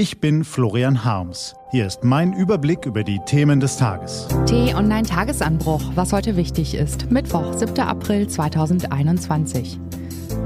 [0.00, 1.54] Ich bin Florian Harms.
[1.72, 4.26] Hier ist mein Überblick über die Themen des Tages.
[4.46, 7.10] T-Online-Tagesanbruch, was heute wichtig ist.
[7.10, 7.78] Mittwoch, 7.
[7.80, 9.78] April 2021.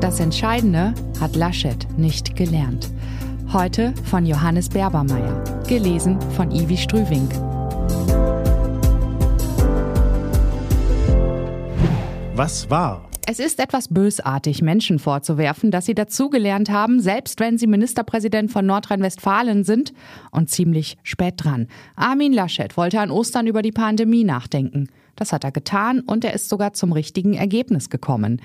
[0.01, 2.91] Das Entscheidende hat Laschet nicht gelernt.
[3.53, 5.45] Heute von Johannes Berbermeier.
[5.69, 7.29] Gelesen von Ivi Strüving.
[12.35, 13.09] Was war?
[13.27, 18.67] Es ist etwas bösartig, Menschen vorzuwerfen, dass sie dazugelernt haben, selbst wenn sie Ministerpräsident von
[18.67, 19.95] Nordrhein-Westfalen sind
[20.31, 21.69] und ziemlich spät dran.
[21.97, 24.91] Armin Laschet wollte an Ostern über die Pandemie nachdenken.
[25.17, 28.43] Das hat er getan und er ist sogar zum richtigen Ergebnis gekommen.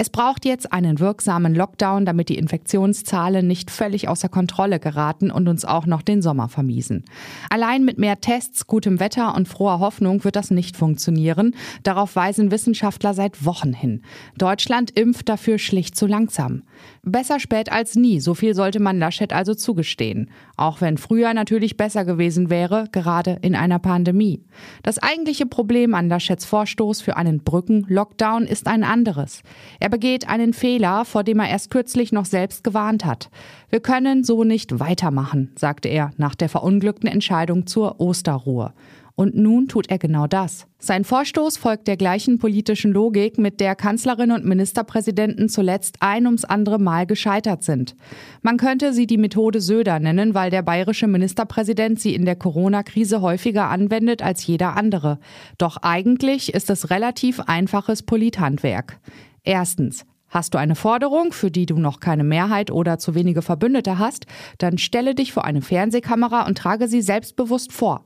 [0.00, 5.48] Es braucht jetzt einen wirksamen Lockdown, damit die Infektionszahlen nicht völlig außer Kontrolle geraten und
[5.48, 7.04] uns auch noch den Sommer vermiesen.
[7.50, 11.56] Allein mit mehr Tests, gutem Wetter und froher Hoffnung wird das nicht funktionieren.
[11.82, 14.02] Darauf weisen Wissenschaftler seit Wochen hin.
[14.36, 16.62] Deutschland impft dafür schlicht zu langsam.
[17.02, 20.30] Besser spät als nie, so viel sollte man Laschet also zugestehen.
[20.56, 24.44] Auch wenn früher natürlich besser gewesen wäre, gerade in einer Pandemie.
[24.84, 29.42] Das eigentliche Problem an Laschets Vorstoß für einen Brücken-Lockdown ist ein anderes.
[29.80, 33.30] Er er begeht einen Fehler, vor dem er erst kürzlich noch selbst gewarnt hat.
[33.70, 38.74] Wir können so nicht weitermachen, sagte er nach der verunglückten Entscheidung zur Osterruhe.
[39.14, 40.66] Und nun tut er genau das.
[40.78, 46.44] Sein Vorstoß folgt der gleichen politischen Logik, mit der Kanzlerin und Ministerpräsidenten zuletzt ein ums
[46.44, 47.96] andere Mal gescheitert sind.
[48.42, 53.22] Man könnte sie die Methode Söder nennen, weil der bayerische Ministerpräsident sie in der Corona-Krise
[53.22, 55.18] häufiger anwendet als jeder andere.
[55.56, 59.00] Doch eigentlich ist es relativ einfaches Polithandwerk.
[59.42, 60.04] Erstens.
[60.28, 64.26] Hast du eine Forderung, für die du noch keine Mehrheit oder zu wenige Verbündete hast,
[64.58, 68.04] dann stelle dich vor eine Fernsehkamera und trage sie selbstbewusst vor.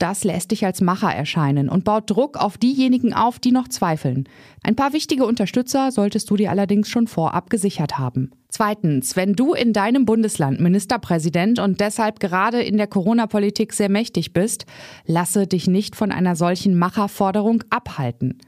[0.00, 4.26] Das lässt dich als Macher erscheinen und baut Druck auf diejenigen auf, die noch zweifeln.
[4.62, 8.30] Ein paar wichtige Unterstützer solltest du dir allerdings schon vorab gesichert haben.
[8.48, 14.32] Zweitens, wenn du in deinem Bundesland Ministerpräsident und deshalb gerade in der Corona-Politik sehr mächtig
[14.32, 14.64] bist,
[15.04, 18.38] lasse dich nicht von einer solchen Macherforderung abhalten.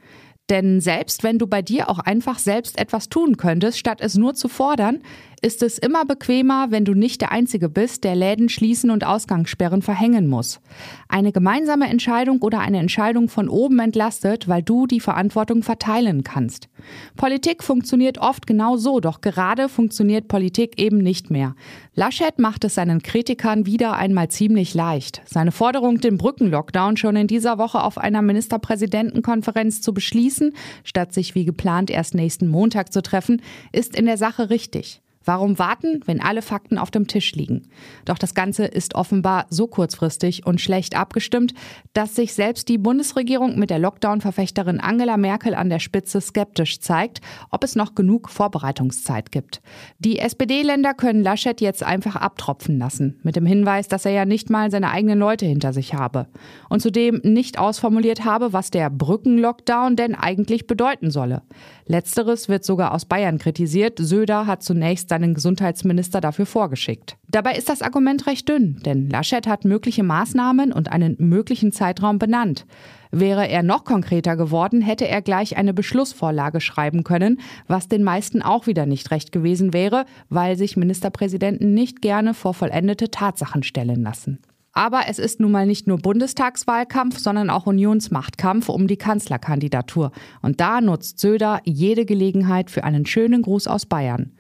[0.50, 4.34] Denn selbst wenn du bei dir auch einfach selbst etwas tun könntest, statt es nur
[4.34, 5.02] zu fordern,
[5.42, 9.82] ist es immer bequemer, wenn du nicht der Einzige bist, der Läden schließen und Ausgangssperren
[9.82, 10.60] verhängen muss.
[11.08, 16.68] Eine gemeinsame Entscheidung oder eine Entscheidung von oben entlastet, weil du die Verantwortung verteilen kannst.
[17.16, 21.56] Politik funktioniert oft genau so, doch gerade funktioniert Politik eben nicht mehr.
[21.94, 25.22] Laschet macht es seinen Kritikern wieder einmal ziemlich leicht.
[25.24, 30.54] Seine Forderung, den Brückenlockdown schon in dieser Woche auf einer Ministerpräsidentenkonferenz zu beschließen,
[30.84, 33.42] statt sich wie geplant erst nächsten Montag zu treffen,
[33.72, 35.02] ist in der Sache richtig.
[35.24, 37.68] Warum warten, wenn alle Fakten auf dem Tisch liegen?
[38.04, 41.54] Doch das Ganze ist offenbar so kurzfristig und schlecht abgestimmt,
[41.92, 47.20] dass sich selbst die Bundesregierung mit der Lockdown-Verfechterin Angela Merkel an der Spitze skeptisch zeigt,
[47.50, 49.62] ob es noch genug Vorbereitungszeit gibt.
[49.98, 54.50] Die SPD-Länder können Laschet jetzt einfach abtropfen lassen, mit dem Hinweis, dass er ja nicht
[54.50, 56.26] mal seine eigenen Leute hinter sich habe
[56.68, 61.42] und zudem nicht ausformuliert habe, was der Brückenlockdown denn eigentlich bedeuten solle.
[61.86, 63.98] Letzteres wird sogar aus Bayern kritisiert.
[63.98, 67.16] Söder hat zunächst seinen Gesundheitsminister dafür vorgeschickt.
[67.28, 72.18] Dabei ist das Argument recht dünn, denn Laschet hat mögliche Maßnahmen und einen möglichen Zeitraum
[72.18, 72.66] benannt.
[73.10, 78.40] Wäre er noch konkreter geworden, hätte er gleich eine Beschlussvorlage schreiben können, was den meisten
[78.40, 84.02] auch wieder nicht recht gewesen wäre, weil sich Ministerpräsidenten nicht gerne vor vollendete Tatsachen stellen
[84.02, 84.38] lassen.
[84.72, 90.12] Aber es ist nun mal nicht nur Bundestagswahlkampf, sondern auch Unionsmachtkampf um die Kanzlerkandidatur.
[90.40, 94.32] Und da nutzt Söder jede Gelegenheit für einen schönen Gruß aus Bayern.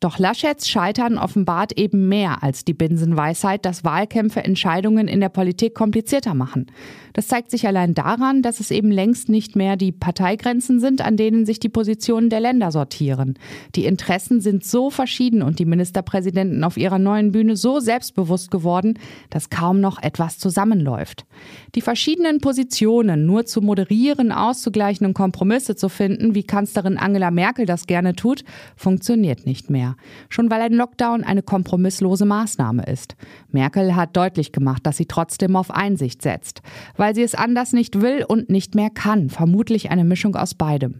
[0.00, 5.74] Doch Laschets Scheitern offenbart eben mehr als die Binsenweisheit, dass Wahlkämpfe Entscheidungen in der Politik
[5.74, 6.66] komplizierter machen.
[7.14, 11.16] Das zeigt sich allein daran, dass es eben längst nicht mehr die Parteigrenzen sind, an
[11.16, 13.34] denen sich die Positionen der Länder sortieren.
[13.74, 19.00] Die Interessen sind so verschieden und die Ministerpräsidenten auf ihrer neuen Bühne so selbstbewusst geworden,
[19.30, 21.26] dass kaum noch etwas zusammenläuft.
[21.74, 27.66] Die verschiedenen Positionen nur zu moderieren, auszugleichen und Kompromisse zu finden, wie Kanzlerin Angela Merkel
[27.66, 28.44] das gerne tut,
[28.76, 29.96] funktioniert nicht mehr mehr.
[30.28, 33.16] Schon weil ein Lockdown eine kompromisslose Maßnahme ist.
[33.50, 36.62] Merkel hat deutlich gemacht, dass sie trotzdem auf Einsicht setzt.
[36.96, 39.30] Weil sie es anders nicht will und nicht mehr kann.
[39.30, 40.98] Vermutlich eine Mischung aus beidem.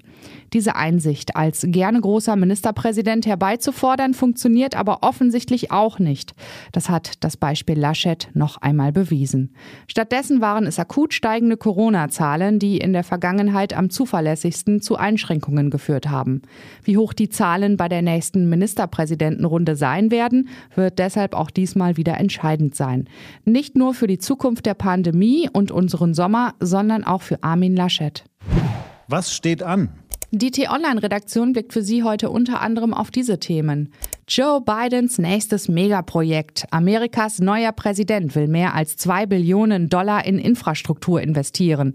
[0.52, 6.34] Diese Einsicht als gerne großer Ministerpräsident herbeizufordern, funktioniert aber offensichtlich auch nicht.
[6.72, 9.54] Das hat das Beispiel Laschet noch einmal bewiesen.
[9.86, 16.08] Stattdessen waren es akut steigende Corona-Zahlen, die in der Vergangenheit am zuverlässigsten zu Einschränkungen geführt
[16.08, 16.42] haben.
[16.82, 22.16] Wie hoch die Zahlen bei der nächsten Ministerpräsidentenrunde sein werden, wird deshalb auch diesmal wieder
[22.18, 23.08] entscheidend sein.
[23.44, 28.24] Nicht nur für die Zukunft der Pandemie und unseren Sommer, sondern auch für Armin Laschet.
[29.08, 29.88] Was steht an?
[30.30, 33.92] Die T-Online-Redaktion blickt für Sie heute unter anderem auf diese Themen.
[34.28, 36.66] Joe Bidens nächstes Megaprojekt.
[36.70, 41.94] Amerikas neuer Präsident will mehr als zwei Billionen Dollar in Infrastruktur investieren.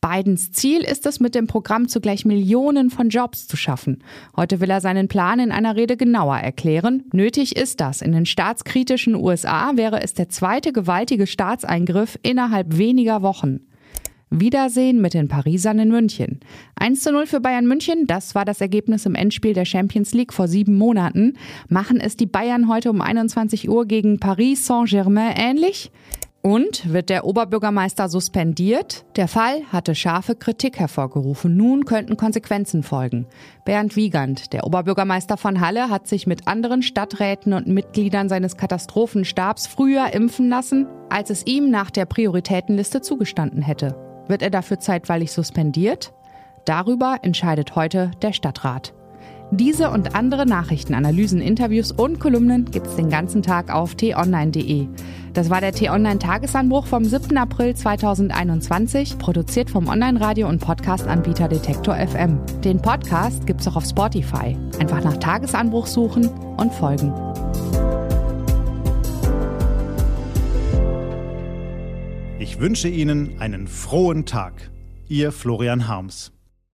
[0.00, 4.02] Bidens Ziel ist es, mit dem Programm zugleich Millionen von Jobs zu schaffen.
[4.36, 7.04] Heute will er seinen Plan in einer Rede genauer erklären.
[7.12, 8.02] Nötig ist das.
[8.02, 13.60] In den staatskritischen USA wäre es der zweite gewaltige Staatseingriff innerhalb weniger Wochen.
[14.30, 16.40] Wiedersehen mit den Parisern in München.
[16.76, 20.34] 1 zu 0 für Bayern München, das war das Ergebnis im Endspiel der Champions League
[20.34, 21.38] vor sieben Monaten.
[21.68, 25.90] Machen es die Bayern heute um 21 Uhr gegen Paris Saint-Germain ähnlich?
[26.40, 29.04] Und wird der Oberbürgermeister suspendiert?
[29.16, 31.56] Der Fall hatte scharfe Kritik hervorgerufen.
[31.56, 33.26] Nun könnten Konsequenzen folgen.
[33.64, 39.66] Bernd Wiegand, der Oberbürgermeister von Halle, hat sich mit anderen Stadträten und Mitgliedern seines Katastrophenstabs
[39.66, 43.96] früher impfen lassen, als es ihm nach der Prioritätenliste zugestanden hätte.
[44.28, 46.12] Wird er dafür zeitweilig suspendiert?
[46.64, 48.94] Darüber entscheidet heute der Stadtrat.
[49.50, 54.88] Diese und andere Nachrichten, Analysen, Interviews und Kolumnen gibt's den ganzen Tag auf t-online.de.
[55.38, 57.36] Das war der T-Online-Tagesanbruch vom 7.
[57.36, 62.40] April 2021, produziert vom Online-Radio- und Podcast-Anbieter Detektor FM.
[62.64, 64.56] Den Podcast gibt's auch auf Spotify.
[64.80, 66.26] Einfach nach Tagesanbruch suchen
[66.56, 67.12] und folgen.
[72.40, 74.72] Ich wünsche Ihnen einen frohen Tag.
[75.06, 76.32] Ihr Florian Harms.